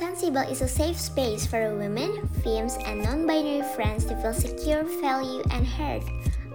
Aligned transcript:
Sensible 0.00 0.48
is 0.48 0.62
a 0.62 0.66
safe 0.66 0.98
space 0.98 1.44
for 1.44 1.76
women, 1.76 2.26
femmes, 2.42 2.72
and 2.86 3.02
non-binary 3.02 3.60
friends 3.76 4.06
to 4.06 4.16
feel 4.16 4.32
secure, 4.32 4.82
value, 5.02 5.42
and 5.50 5.66
heard. 5.66 6.02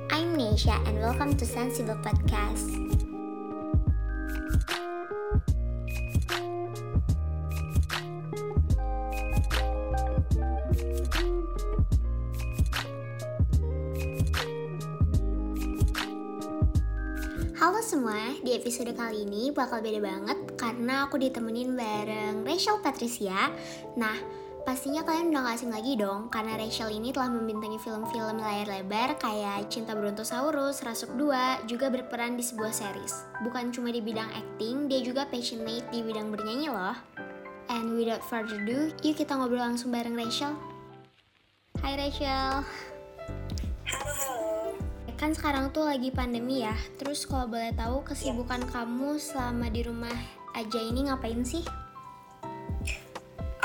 I'm 0.10 0.36
Nesha, 0.36 0.74
and 0.88 0.98
welcome 0.98 1.38
to 1.38 1.46
Sensible 1.46 1.94
Podcast. 2.02 2.85
Di 18.42 18.52
episode 18.58 18.92
kali 18.92 19.24
ini 19.24 19.54
bakal 19.54 19.80
beda 19.80 20.02
banget 20.02 20.38
karena 20.60 21.08
aku 21.08 21.16
ditemenin 21.22 21.78
bareng 21.78 22.44
Rachel 22.44 22.82
Patricia. 22.84 23.54
Nah, 23.96 24.18
pastinya 24.68 25.06
kalian 25.06 25.32
udah 25.32 25.42
gak 25.46 25.56
asing 25.62 25.72
lagi 25.72 25.96
dong 25.96 26.28
karena 26.28 26.58
Rachel 26.60 26.92
ini 26.92 27.16
telah 27.16 27.32
membintangi 27.32 27.80
film-film 27.80 28.42
layar 28.42 28.68
lebar 28.68 29.16
kayak 29.22 29.70
Cinta 29.72 29.96
Brontosaurus, 29.96 30.84
Rasuk 30.84 31.16
2, 31.16 31.70
juga 31.70 31.88
berperan 31.88 32.36
di 32.36 32.44
sebuah 32.44 32.74
series. 32.74 33.24
Bukan 33.46 33.72
cuma 33.72 33.94
di 33.94 34.02
bidang 34.02 34.28
acting, 34.34 34.92
dia 34.92 35.00
juga 35.06 35.30
passionate 35.30 35.88
di 35.94 36.04
bidang 36.04 36.34
bernyanyi 36.34 36.68
loh. 36.74 36.98
And 37.72 37.98
without 37.98 38.22
further 38.26 38.62
ado, 38.62 38.94
yuk 39.02 39.16
kita 39.18 39.38
ngobrol 39.38 39.64
langsung 39.64 39.94
bareng 39.94 40.18
Rachel. 40.18 40.54
Hai 41.80 41.98
Rachel. 41.98 42.66
Halo, 43.86 44.14
halo 44.14 44.55
kan 45.16 45.32
sekarang 45.32 45.72
tuh 45.72 45.88
lagi 45.88 46.12
pandemi 46.12 46.64
ya. 46.64 46.76
Terus 47.00 47.24
kalau 47.24 47.48
boleh 47.48 47.72
tahu 47.72 48.04
kesibukan 48.04 48.68
ya. 48.68 48.70
kamu 48.72 49.16
selama 49.16 49.68
di 49.72 49.82
rumah 49.88 50.16
aja 50.52 50.80
ini 50.80 51.08
ngapain 51.08 51.42
sih? 51.48 51.64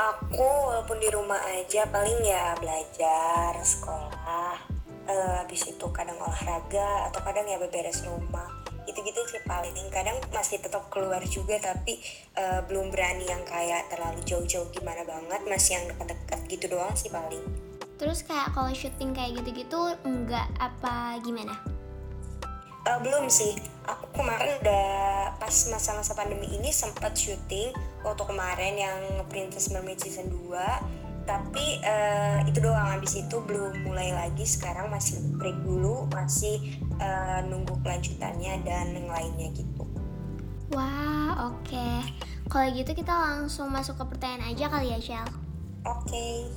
Aku 0.01 0.41
walaupun 0.41 0.97
di 0.97 1.13
rumah 1.13 1.37
aja 1.53 1.85
paling 1.93 2.25
ya 2.25 2.57
belajar, 2.57 3.53
sekolah, 3.61 4.57
uh, 5.05 5.33
habis 5.45 5.69
itu 5.69 5.85
kadang 5.93 6.17
olahraga 6.17 7.11
atau 7.11 7.21
kadang 7.21 7.45
ya 7.45 7.61
beberes 7.61 8.01
rumah. 8.07 8.49
Gitu-gitu 8.89 9.21
sih 9.29 9.43
paling. 9.45 9.75
Kadang 9.93 10.17
masih 10.33 10.57
tetap 10.57 10.89
keluar 10.89 11.21
juga 11.29 11.59
tapi 11.61 12.01
uh, 12.39 12.65
belum 12.65 12.89
berani 12.89 13.29
yang 13.29 13.45
kayak 13.45 13.93
terlalu 13.93 14.23
jauh-jauh 14.25 14.73
gimana 14.73 15.05
banget, 15.05 15.41
masih 15.45 15.77
yang 15.77 15.85
dekat-dekat 15.93 16.39
gitu 16.49 16.65
doang 16.73 16.95
sih 16.97 17.11
paling. 17.13 17.70
Terus 18.01 18.25
kayak 18.25 18.57
kalau 18.57 18.73
syuting 18.73 19.13
kayak 19.13 19.37
gitu-gitu 19.37 19.93
enggak 20.01 20.49
apa 20.57 21.21
gimana? 21.21 21.53
Uh, 22.89 22.97
belum 23.05 23.29
sih. 23.29 23.61
Aku 23.85 24.09
kemarin 24.17 24.57
udah 24.57 24.89
pas 25.37 25.53
masa-masa 25.69 26.17
pandemi 26.17 26.49
ini 26.49 26.73
sempat 26.73 27.13
syuting 27.13 27.69
waktu 28.01 28.23
kemarin 28.25 28.73
yang 28.73 28.97
Princess 29.29 29.69
Mermaid 29.69 30.01
season 30.01 30.33
2 30.33 31.01
tapi 31.25 31.77
uh, 31.85 32.41
itu 32.49 32.57
doang 32.65 32.97
habis 32.97 33.13
itu 33.13 33.37
belum 33.45 33.85
mulai 33.85 34.09
lagi 34.09 34.41
sekarang 34.41 34.89
masih 34.89 35.21
break 35.37 35.53
dulu 35.61 36.09
masih 36.09 36.81
uh, 36.97 37.45
nunggu 37.45 37.77
kelanjutannya 37.85 38.65
dan 38.65 38.97
yang 38.97 39.05
lainnya 39.05 39.53
gitu 39.53 39.85
wah 40.73 41.53
oke 41.53 41.61
okay. 41.61 42.01
kalau 42.49 42.73
gitu 42.73 42.91
kita 42.97 43.13
langsung 43.13 43.69
masuk 43.69 44.01
ke 44.01 44.17
pertanyaan 44.17 44.49
aja 44.53 44.65
kali 44.65 44.89
ya 44.89 44.99
Shell 44.99 45.29
oke 45.85 46.09
okay. 46.09 46.49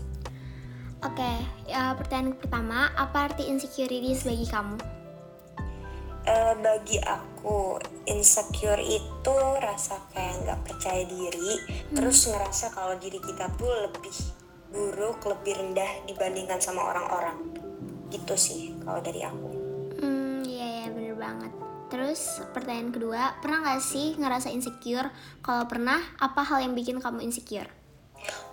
Oke, 1.04 1.20
okay, 1.20 1.36
ya, 1.68 1.92
pertanyaan 2.00 2.32
pertama, 2.32 2.88
apa 2.96 3.28
arti 3.28 3.44
insecurities 3.52 4.24
bagi 4.24 4.48
kamu? 4.48 4.80
Uh, 6.24 6.56
bagi 6.64 6.96
aku, 7.04 7.76
insecure 8.08 8.80
itu 8.80 9.36
rasa 9.60 10.00
kayak 10.16 10.48
nggak 10.48 10.60
percaya 10.64 11.04
diri, 11.04 11.60
hmm. 11.60 12.00
terus 12.00 12.24
ngerasa 12.24 12.72
kalau 12.72 12.96
diri 12.96 13.20
kita 13.20 13.52
tuh 13.60 13.68
lebih 13.84 14.16
buruk, 14.72 15.20
lebih 15.28 15.52
rendah 15.60 16.08
dibandingkan 16.08 16.56
sama 16.64 16.80
orang-orang. 16.96 17.52
Gitu 18.08 18.34
sih 18.40 18.72
kalau 18.80 19.04
dari 19.04 19.20
aku. 19.28 19.48
Hmm, 20.00 20.40
iya 20.48 20.88
ya 20.88 20.88
bener 20.88 21.20
banget. 21.20 21.52
Terus 21.92 22.40
pertanyaan 22.56 22.96
kedua, 22.96 23.36
pernah 23.44 23.60
nggak 23.60 23.84
sih 23.84 24.16
ngerasa 24.16 24.48
insecure? 24.56 25.12
Kalau 25.44 25.68
pernah, 25.68 26.00
apa 26.16 26.40
hal 26.48 26.64
yang 26.64 26.72
bikin 26.72 26.96
kamu 26.96 27.28
insecure? 27.28 27.68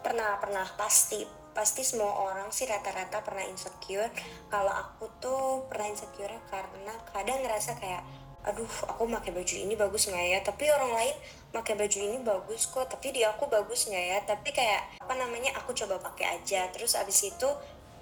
Pernah, 0.04 0.36
pernah, 0.44 0.68
pasti 0.76 1.40
pasti 1.52 1.84
semua 1.84 2.12
orang 2.12 2.48
sih 2.50 2.68
rata-rata 2.68 3.20
pernah 3.24 3.44
insecure. 3.44 4.12
Kalau 4.48 4.72
aku 4.72 5.12
tuh 5.20 5.68
pernah 5.68 5.88
insecure 5.92 6.32
karena 6.48 6.94
kadang 7.12 7.44
ngerasa 7.44 7.76
kayak 7.80 8.04
aduh 8.42 8.66
aku 8.90 9.06
pakai 9.06 9.38
baju 9.38 9.56
ini 9.56 9.74
bagus 9.78 10.10
nggak 10.10 10.26
ya? 10.32 10.40
Tapi 10.42 10.64
orang 10.72 10.92
lain 10.98 11.16
pakai 11.54 11.78
baju 11.78 11.98
ini 12.02 12.18
bagus 12.26 12.66
kok 12.72 12.90
tapi 12.90 13.14
di 13.14 13.22
aku 13.22 13.46
bagus 13.52 13.92
nggak 13.92 14.06
ya? 14.16 14.18
Tapi 14.26 14.50
kayak 14.50 15.04
apa 15.04 15.14
namanya 15.14 15.54
aku 15.60 15.76
coba 15.78 16.02
pakai 16.02 16.42
aja. 16.42 16.66
Terus 16.74 16.98
abis 16.98 17.30
itu 17.30 17.50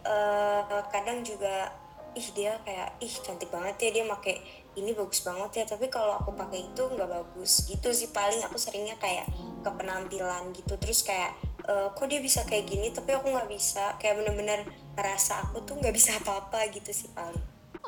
uh, 0.06 0.64
kadang 0.94 1.26
juga 1.26 1.74
ih 2.18 2.26
dia 2.34 2.58
kayak 2.66 2.98
ih 3.06 3.14
cantik 3.22 3.54
banget 3.54 3.78
ya 3.78 3.90
dia 4.02 4.04
pakai 4.08 4.42
ini 4.80 4.96
bagus 4.96 5.26
banget 5.28 5.52
ya. 5.60 5.64
Tapi 5.76 5.92
kalau 5.92 6.16
aku 6.16 6.31
pakai 6.38 6.72
itu 6.72 6.84
nggak 6.88 7.10
bagus. 7.10 7.68
Gitu 7.68 7.90
sih 7.92 8.14
paling 8.16 8.40
aku 8.46 8.56
seringnya 8.56 8.96
kayak 8.96 9.28
ke 9.60 9.70
penampilan 9.76 10.56
gitu. 10.56 10.80
Terus 10.80 11.04
kayak 11.04 11.36
uh, 11.69 11.88
kok 11.94 12.09
dia 12.09 12.19
bisa 12.19 12.41
kayak 12.50 12.66
gini 12.66 12.90
tapi 12.90 13.13
aku 13.13 13.30
nggak 13.30 13.50
bisa 13.50 13.94
kayak 14.02 14.18
bener-bener 14.18 14.66
ngerasa 14.97 15.46
aku 15.46 15.62
tuh 15.63 15.78
nggak 15.78 15.94
bisa 15.94 16.18
apa-apa 16.18 16.66
gitu 16.74 16.90
sih 16.90 17.13
paling 17.13 17.40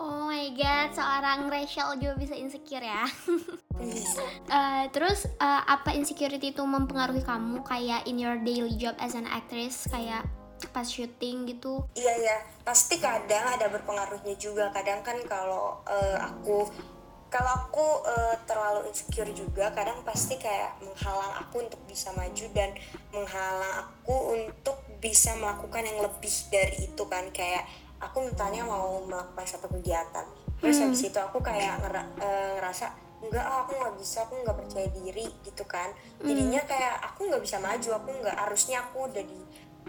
Oh 0.01 0.31
my 0.31 0.55
god, 0.55 0.95
seorang 0.95 1.51
Rachel 1.51 1.99
juga 1.99 2.15
bisa 2.15 2.31
insecure 2.33 2.81
ya. 2.81 3.03
uh, 4.55 4.83
terus 4.89 5.27
uh, 5.37 5.61
apa 5.67 5.91
insecurity 5.93 6.55
itu 6.55 6.63
mempengaruhi 6.63 7.21
kamu 7.21 7.59
kayak 7.67 8.07
in 8.07 8.15
your 8.15 8.39
daily 8.39 8.71
job 8.79 8.95
as 9.03 9.19
an 9.19 9.27
actress 9.27 9.85
kayak 9.91 10.23
pas 10.71 10.87
syuting 10.87 11.43
gitu? 11.43 11.83
Iya 11.93 12.13
ya, 12.17 12.37
pasti 12.63 13.03
kadang 13.03 13.45
ada 13.45 13.67
berpengaruhnya 13.67 14.33
juga. 14.39 14.71
Kadang 14.71 15.03
kan 15.03 15.19
kalau 15.27 15.83
uh, 15.83 16.17
aku 16.23 16.65
kalau 17.31 17.47
aku 17.63 18.03
uh, 18.03 18.35
terlalu 18.43 18.91
insecure 18.91 19.31
juga 19.31 19.71
kadang 19.71 20.03
pasti 20.03 20.35
kayak 20.35 20.75
menghalang 20.83 21.39
aku 21.39 21.63
untuk 21.63 21.79
bisa 21.87 22.11
maju 22.11 22.45
dan 22.51 22.75
menghalang 23.15 23.87
aku 23.87 24.15
untuk 24.35 24.77
bisa 24.99 25.31
melakukan 25.39 25.87
yang 25.87 26.03
lebih 26.03 26.33
dari 26.51 26.91
itu 26.91 27.03
kan 27.07 27.23
kayak 27.31 27.63
aku 28.03 28.27
misalnya 28.27 28.67
mau 28.67 28.99
melakukan 29.07 29.47
satu 29.47 29.71
kegiatan 29.71 30.27
terus 30.59 30.77
hmm. 30.77 30.91
habis 30.91 31.01
itu 31.07 31.19
aku 31.23 31.39
kayak 31.39 31.79
nger 31.79 31.95
uh, 31.95 32.05
ngerasa 32.59 32.91
enggak 33.21 33.45
ah, 33.47 33.63
aku 33.63 33.79
nggak 33.79 33.95
bisa 34.01 34.17
aku 34.27 34.33
nggak 34.43 34.57
percaya 34.67 34.87
diri 34.91 35.27
gitu 35.47 35.63
kan 35.63 35.87
hmm. 36.19 36.27
jadinya 36.27 36.61
kayak 36.67 36.99
aku 36.99 37.31
nggak 37.31 37.41
bisa 37.41 37.57
maju 37.63 37.89
aku 37.95 38.09
nggak 38.21 38.37
harusnya 38.37 38.77
aku 38.83 39.07
udah 39.07 39.23
di 39.23 39.39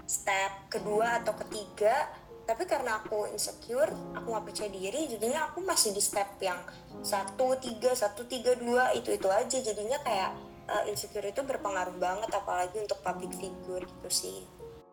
step 0.06 0.70
kedua 0.70 1.20
atau 1.20 1.34
ketiga 1.44 2.06
tapi 2.52 2.68
karena 2.68 3.00
aku 3.00 3.24
insecure 3.32 3.88
aku 4.12 4.28
nggak 4.28 4.44
percaya 4.44 4.68
diri 4.68 5.08
jadinya 5.08 5.48
aku 5.48 5.64
masih 5.64 5.96
di 5.96 6.04
step 6.04 6.36
yang 6.44 6.60
satu 7.00 7.56
tiga 7.56 7.96
satu 7.96 8.28
tiga 8.28 8.52
dua 8.60 8.92
itu 8.92 9.08
itu 9.08 9.24
aja 9.32 9.56
jadinya 9.56 9.96
kayak 10.04 10.36
uh, 10.68 10.84
insecure 10.84 11.24
itu 11.24 11.40
berpengaruh 11.40 11.96
banget 11.96 12.28
apalagi 12.28 12.76
untuk 12.76 13.00
public 13.00 13.32
figure 13.40 13.88
gitu 13.88 14.08
sih 14.12 14.44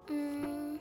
hmm, 0.08 0.80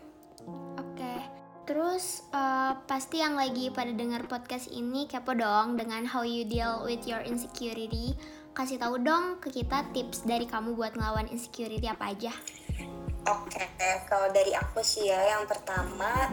oke 0.78 0.94
okay. 0.94 1.26
terus 1.66 2.22
uh, 2.30 2.78
pasti 2.86 3.26
yang 3.26 3.34
lagi 3.34 3.74
pada 3.74 3.90
dengar 3.90 4.30
podcast 4.30 4.70
ini 4.70 5.10
kepo 5.10 5.34
dong 5.34 5.74
dengan 5.74 6.06
how 6.06 6.22
you 6.22 6.46
deal 6.46 6.86
with 6.86 7.02
your 7.10 7.26
insecurity 7.26 8.14
kasih 8.54 8.78
tahu 8.78 9.02
dong 9.02 9.42
ke 9.42 9.50
kita 9.50 9.82
tips 9.90 10.22
dari 10.22 10.46
kamu 10.46 10.78
buat 10.78 10.94
ngelawan 10.94 11.26
insecurity 11.26 11.90
apa 11.90 12.14
aja 12.14 12.30
Oke, 13.28 13.60
okay. 13.60 14.00
kalau 14.08 14.32
dari 14.32 14.56
aku 14.56 14.80
sih 14.80 15.04
ya, 15.04 15.36
yang 15.36 15.44
pertama 15.44 16.32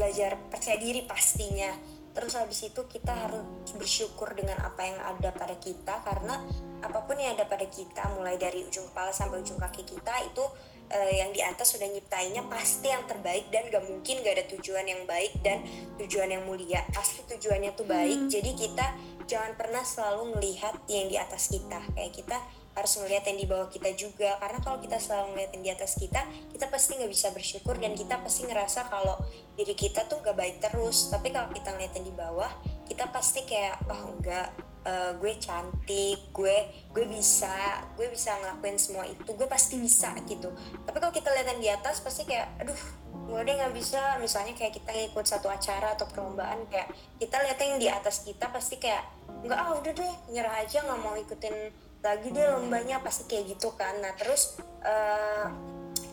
belajar 0.00 0.40
percaya 0.48 0.80
diri 0.80 1.04
pastinya. 1.04 1.68
Terus 2.10 2.32
habis 2.34 2.64
itu 2.64 2.80
kita 2.88 3.12
harus 3.12 3.44
bersyukur 3.76 4.32
dengan 4.32 4.56
apa 4.64 4.82
yang 4.82 4.98
ada 4.98 5.30
pada 5.30 5.54
kita 5.60 6.00
karena 6.02 6.40
apa 6.80 7.04
pun 7.04 7.20
yang 7.20 7.36
ada 7.36 7.44
pada 7.44 7.68
kita 7.68 8.08
mulai 8.16 8.40
dari 8.40 8.64
ujung 8.64 8.88
kepala 8.90 9.12
sampai 9.12 9.44
ujung 9.44 9.60
kaki 9.60 9.84
kita 9.84 10.10
itu 10.26 10.42
uh, 10.90 11.12
yang 11.12 11.30
di 11.30 11.38
atas 11.44 11.76
sudah 11.76 11.86
nyiptainnya 11.86 12.42
pasti 12.50 12.90
yang 12.90 13.06
terbaik 13.06 13.46
dan 13.54 13.68
gak 13.70 13.84
mungkin 13.86 14.26
gak 14.26 14.42
ada 14.42 14.44
tujuan 14.56 14.86
yang 14.88 15.02
baik 15.06 15.38
dan 15.44 15.62
tujuan 16.02 16.34
yang 16.34 16.42
mulia. 16.48 16.82
Pasti 16.90 17.22
tujuannya 17.30 17.76
tuh 17.78 17.86
baik. 17.86 18.26
Hmm. 18.26 18.30
jadi 18.32 18.50
kita 18.58 18.86
jangan 19.30 19.54
pernah 19.54 19.86
selalu 19.86 20.34
melihat 20.34 20.74
yang 20.90 21.06
di 21.06 21.14
atas 21.14 21.46
kita. 21.46 21.78
Kayak 21.94 22.12
kita 22.16 22.38
harus 22.74 22.92
melihat 23.02 23.24
yang 23.26 23.38
di 23.38 23.46
bawah 23.46 23.68
kita 23.68 23.90
juga. 23.98 24.38
Karena 24.38 24.58
kalau 24.62 24.78
kita 24.78 24.96
selalu 24.96 25.36
melihat 25.36 25.50
yang 25.58 25.64
di 25.64 25.72
atas 25.74 25.92
kita 25.98 26.22
kita 26.54 26.66
pasti 26.70 26.96
nggak 26.96 27.10
bisa 27.10 27.28
bersyukur 27.34 27.74
dan 27.76 27.92
kita 27.98 28.20
pasti 28.22 28.46
ngerasa 28.46 28.86
kalau 28.88 29.18
diri 29.58 29.74
kita 29.74 30.06
tuh 30.06 30.22
nggak 30.22 30.36
baik 30.36 30.56
terus. 30.62 31.10
Tapi 31.10 31.34
kalau 31.34 31.50
kita 31.50 31.74
ngeliat 31.74 31.92
yang 31.98 32.06
di 32.06 32.14
bawah 32.14 32.50
kita 32.86 33.04
pasti 33.10 33.46
kayak 33.46 33.80
oh 33.90 34.16
enggak. 34.16 34.50
Uh, 34.80 35.12
gue 35.20 35.36
cantik 35.36 36.32
gue 36.32 36.56
gue 36.96 37.04
bisa 37.04 37.84
gue 38.00 38.08
bisa 38.08 38.32
ngelakuin 38.40 38.80
semua 38.80 39.04
itu. 39.04 39.28
Gue 39.36 39.44
pasti 39.44 39.76
bisa 39.76 40.16
gitu. 40.24 40.48
Tapi 40.88 40.96
kalau 40.96 41.12
kita 41.12 41.28
lihat 41.36 41.52
yang 41.52 41.60
di 41.60 41.68
atas 41.68 42.00
pasti 42.00 42.24
kayak 42.24 42.48
aduh 42.56 42.80
gue 43.28 43.40
deh 43.44 43.54
nggak 43.60 43.76
bisa. 43.76 44.16
Misalnya 44.24 44.56
kayak 44.56 44.72
kita 44.80 44.88
ngikut 44.88 45.28
satu 45.28 45.52
acara 45.52 45.92
atau 45.92 46.08
perlombaan 46.08 46.64
kayak 46.72 46.96
kita 47.20 47.36
lihat 47.44 47.60
yang 47.60 47.76
di 47.76 47.92
atas 47.92 48.24
kita 48.24 48.48
pasti 48.48 48.80
kayak 48.80 49.04
nggak 49.44 49.58
ah 49.60 49.76
udah 49.76 49.92
deh 49.92 50.14
nyerah 50.32 50.64
aja 50.64 50.84
nggak 50.84 51.00
mau 51.00 51.16
ikutin 51.16 51.56
lagi 52.00 52.32
dia 52.32 52.56
lombanya 52.56 53.00
pasti 53.04 53.28
kayak 53.28 53.56
gitu 53.56 53.76
kan. 53.76 53.92
Nah 54.00 54.16
terus 54.16 54.56
uh, 54.84 55.46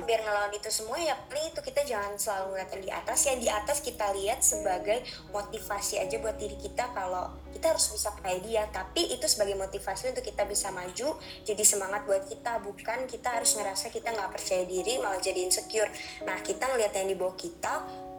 biar 0.03 0.21
ngelawan 0.21 0.53
itu 0.53 0.69
semua 0.69 1.01
ya 1.01 1.17
paling 1.25 1.49
itu 1.49 1.59
kita 1.63 1.81
jangan 1.81 2.13
selalu 2.21 2.53
ngeliat 2.53 2.69
di 2.77 2.91
atas 2.93 3.19
yang 3.25 3.39
di 3.41 3.49
atas 3.49 3.81
kita 3.81 4.13
lihat 4.13 4.45
sebagai 4.45 5.01
motivasi 5.33 5.97
aja 5.97 6.21
buat 6.21 6.37
diri 6.37 6.53
kita 6.59 6.93
kalau 6.93 7.33
kita 7.49 7.73
harus 7.73 7.89
bisa 7.89 8.13
kayak 8.21 8.41
dia. 8.45 8.63
Tapi 8.69 9.15
itu 9.15 9.25
sebagai 9.25 9.57
motivasi 9.57 10.13
untuk 10.13 10.25
kita 10.27 10.43
bisa 10.45 10.69
maju 10.69 11.17
jadi 11.47 11.63
semangat 11.63 12.05
buat 12.05 12.23
kita. 12.29 12.61
Bukan 12.61 13.07
kita 13.09 13.41
harus 13.41 13.55
ngerasa 13.57 13.89
kita 13.89 14.13
nggak 14.13 14.31
percaya 14.35 14.63
diri 14.67 14.99
malah 15.01 15.23
jadi 15.23 15.39
insecure. 15.41 15.89
Nah 16.27 16.37
kita 16.43 16.67
ngeliat 16.69 16.93
yang 16.93 17.07
di 17.09 17.15
bawah 17.17 17.35
kita 17.39 17.73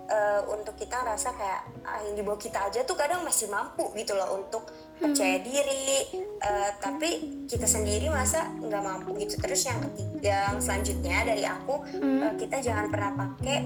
uh, 0.09 0.43
untuk 0.51 0.75
kita 0.75 1.05
rasa 1.05 1.37
kayak 1.37 1.63
ah, 1.85 2.01
yang 2.09 2.17
di 2.17 2.23
bawah 2.25 2.41
kita 2.41 2.59
aja 2.59 2.83
tuh 2.83 2.97
kadang 2.97 3.23
masih 3.23 3.47
mampu 3.53 3.93
gitu 3.95 4.17
loh 4.17 4.41
untuk 4.41 4.67
percaya 4.99 5.39
diri 5.41 6.11
uh, 6.43 6.71
tapi 6.83 7.11
kita 7.47 7.65
sendiri 7.65 8.11
masa 8.11 8.51
nggak 8.59 8.83
mampu 8.83 9.15
gitu 9.23 9.39
terus 9.39 9.65
yang 9.65 9.79
ketiga 9.91 10.53
yang 10.53 10.61
selanjutnya 10.61 11.19
dari 11.25 11.45
aku 11.47 11.75
hmm. 11.99 12.21
uh, 12.23 12.35
kita 12.37 12.61
jangan 12.61 12.91
pernah 12.91 13.11
pakai 13.15 13.59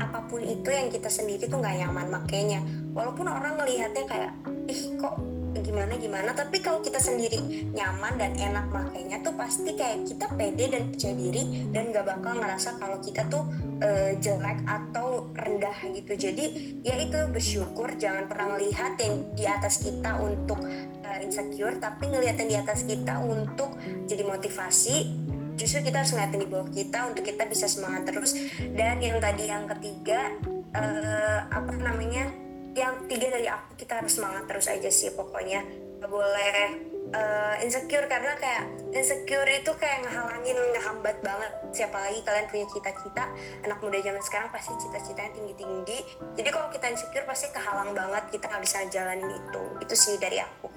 apa 0.00 0.18
pun 0.26 0.40
itu 0.42 0.68
yang 0.68 0.88
kita 0.88 1.08
sendiri 1.12 1.46
tuh 1.46 1.60
nggak 1.60 1.86
nyaman 1.86 2.06
makainya 2.08 2.60
walaupun 2.96 3.28
orang 3.28 3.54
melihatnya 3.60 4.04
kayak 4.08 4.32
ih 4.66 4.96
kok 4.96 5.39
gimana 5.58 5.98
gimana. 5.98 6.30
Tapi 6.30 6.62
kalau 6.62 6.78
kita 6.78 7.02
sendiri 7.02 7.66
nyaman 7.74 8.14
dan 8.14 8.32
enak 8.38 8.70
makainya 8.70 9.18
tuh 9.26 9.34
pasti 9.34 9.74
kayak 9.74 10.06
kita 10.06 10.30
pede 10.38 10.70
dan 10.70 10.82
percaya 10.94 11.14
diri 11.18 11.42
dan 11.74 11.90
gak 11.90 12.06
bakal 12.06 12.32
ngerasa 12.38 12.78
kalau 12.78 12.98
kita 13.02 13.26
tuh 13.26 13.42
uh, 13.82 14.12
jelek 14.22 14.62
atau 14.64 15.26
rendah 15.34 15.78
gitu. 15.90 16.12
Jadi 16.14 16.44
ya 16.86 16.94
itu 16.98 17.18
bersyukur. 17.30 17.90
Jangan 17.98 18.30
pernah 18.30 18.54
melihat 18.54 18.94
yang 19.02 19.26
di 19.34 19.44
atas 19.50 19.82
kita 19.82 20.18
untuk 20.22 20.62
uh, 21.02 21.18
insecure 21.18 21.74
tapi 21.82 22.06
ngelihat 22.06 22.38
yang 22.46 22.50
di 22.50 22.58
atas 22.58 22.86
kita 22.86 23.18
untuk 23.18 23.74
jadi 24.06 24.22
motivasi. 24.22 25.28
Justru 25.58 25.84
kita 25.84 26.00
harus 26.00 26.16
ngeliatin 26.16 26.40
di 26.40 26.48
bawah 26.48 26.70
kita 26.72 26.98
untuk 27.04 27.20
kita 27.20 27.44
bisa 27.44 27.68
semangat 27.68 28.08
terus. 28.08 28.32
Dan 28.72 28.96
yang 29.04 29.20
tadi 29.20 29.44
yang 29.44 29.68
ketiga 29.68 30.32
uh, 30.72 31.38
apa 31.52 31.72
namanya 31.76 32.32
yang 32.74 32.94
tiga 33.10 33.28
dari 33.34 33.46
aku 33.50 33.74
kita 33.74 34.02
harus 34.02 34.14
semangat 34.14 34.46
terus 34.46 34.66
aja 34.70 34.90
sih 34.90 35.10
pokoknya. 35.14 35.62
Gak 36.00 36.08
boleh 36.08 36.90
uh, 37.12 37.54
insecure 37.60 38.06
karena 38.06 38.32
kayak 38.38 38.64
insecure 38.94 39.46
itu 39.46 39.72
kayak 39.76 40.06
ngehalangin 40.06 40.56
ngehambat 40.56 41.16
banget. 41.20 41.52
Siapa 41.70 41.96
lagi 41.98 42.20
kalian 42.24 42.46
punya 42.48 42.66
cita-cita? 42.70 43.24
Anak 43.66 43.78
muda 43.82 43.98
zaman 44.00 44.22
sekarang 44.22 44.48
pasti 44.54 44.72
cita-citanya 44.80 45.30
tinggi-tinggi. 45.34 45.98
Jadi 46.38 46.48
kalau 46.48 46.68
kita 46.72 46.86
insecure 46.90 47.26
pasti 47.26 47.46
kehalang 47.52 47.92
banget 47.92 48.24
kita 48.32 48.44
nggak 48.48 48.62
bisa 48.62 48.78
jalanin 48.88 49.30
itu. 49.30 49.62
Itu 49.82 49.94
sih 49.94 50.14
dari 50.16 50.38
aku. 50.40 50.68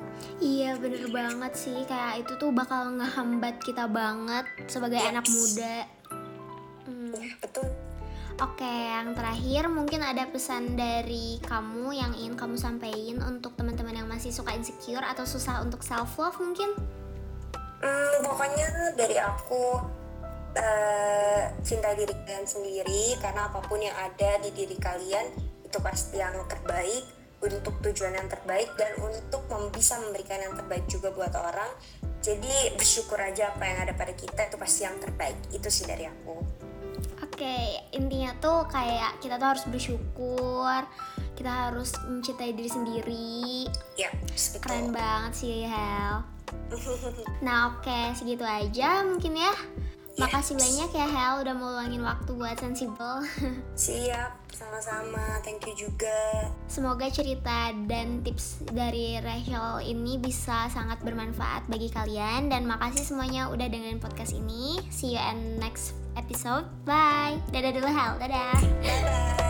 Iya 0.44 0.78
bener 0.78 1.08
banget 1.10 1.54
sih. 1.56 1.78
Kayak 1.88 2.26
itu 2.26 2.34
tuh 2.38 2.52
bakal 2.52 2.94
ngehambat 3.00 3.62
kita 3.64 3.88
banget 3.88 4.46
sebagai 4.68 5.00
yes. 5.00 5.10
anak 5.10 5.26
muda. 5.30 5.76
Hmm. 6.84 7.16
ya, 7.16 7.34
betul 7.40 7.73
Oke, 8.42 8.66
yang 8.66 9.14
terakhir 9.14 9.70
mungkin 9.70 10.02
ada 10.02 10.26
pesan 10.26 10.74
dari 10.74 11.38
kamu 11.46 11.94
yang 11.94 12.18
ingin 12.18 12.34
kamu 12.34 12.58
sampaikan 12.58 13.22
untuk 13.30 13.54
teman-teman 13.54 13.94
yang 13.94 14.10
masih 14.10 14.34
suka 14.34 14.58
insecure 14.58 15.06
atau 15.06 15.22
susah 15.22 15.62
untuk 15.62 15.86
self 15.86 16.18
love 16.18 16.42
mungkin? 16.42 16.74
Hmm, 17.84 18.18
pokoknya 18.26 18.98
dari 18.98 19.22
aku 19.22 19.86
uh, 20.58 21.44
cinta 21.62 21.94
diri 21.94 22.10
kalian 22.26 22.48
sendiri 22.50 23.22
karena 23.22 23.54
apa 23.54 23.62
pun 23.62 23.78
yang 23.78 23.94
ada 24.02 24.42
di 24.42 24.50
diri 24.50 24.82
kalian 24.82 25.30
itu 25.62 25.78
pasti 25.78 26.18
yang 26.18 26.34
terbaik 26.50 27.06
untuk 27.38 27.76
tujuan 27.86 28.18
yang 28.18 28.26
terbaik 28.32 28.72
dan 28.80 28.98
untuk 28.98 29.46
bisa 29.70 30.00
memberikan 30.02 30.42
yang 30.42 30.58
terbaik 30.58 30.90
juga 30.90 31.14
buat 31.14 31.38
orang. 31.38 31.70
Jadi 32.24 32.74
bersyukur 32.80 33.20
aja 33.20 33.52
apa 33.54 33.68
yang 33.68 33.84
ada 33.84 33.94
pada 33.94 34.16
kita 34.16 34.48
itu 34.48 34.58
pasti 34.58 34.88
yang 34.88 34.96
terbaik. 34.98 35.36
Itu 35.52 35.68
sih 35.68 35.84
dari 35.84 36.08
aku. 36.08 36.63
Oke, 37.34 37.82
intinya 37.98 38.30
tuh 38.38 38.70
kayak 38.70 39.18
kita 39.18 39.42
tuh 39.42 39.58
harus 39.58 39.66
bersyukur, 39.66 40.80
kita 41.34 41.50
harus 41.50 41.90
mencintai 42.06 42.54
diri 42.54 42.70
sendiri. 42.70 43.66
Ya, 43.98 44.14
betul. 44.22 44.62
Keren 44.62 44.94
banget 44.94 45.34
sih, 45.42 45.66
Hel. 45.66 46.22
nah, 47.46 47.74
oke, 47.74 47.90
okay, 47.90 48.14
segitu 48.14 48.46
aja 48.46 49.02
mungkin 49.02 49.34
ya. 49.34 49.54
Makasih 50.14 50.54
banyak 50.54 50.90
ya 50.94 51.08
Hel 51.10 51.34
udah 51.42 51.54
mau 51.58 51.74
luangin 51.74 52.06
waktu 52.06 52.32
buat 52.38 52.58
sensible. 52.62 53.26
Siap, 53.74 54.32
sama-sama. 54.54 55.42
Thank 55.42 55.66
you 55.66 55.90
juga. 55.90 56.50
Semoga 56.70 57.10
cerita 57.10 57.74
dan 57.90 58.22
tips 58.22 58.62
dari 58.70 59.18
Rachel 59.18 59.82
ini 59.82 60.22
bisa 60.22 60.70
sangat 60.70 61.02
bermanfaat 61.02 61.66
bagi 61.66 61.90
kalian 61.90 62.54
dan 62.54 62.70
makasih 62.70 63.02
semuanya 63.02 63.50
udah 63.50 63.66
dengerin 63.66 63.98
podcast 63.98 64.38
ini. 64.38 64.78
See 64.94 65.18
you 65.18 65.22
in 65.22 65.58
next 65.58 65.98
episode. 66.14 66.70
Bye. 66.86 67.42
Dadah 67.50 67.74
dulu 67.74 67.90
Hel. 67.90 68.14
Dadah. 68.22 68.58
Bye. 68.86 69.43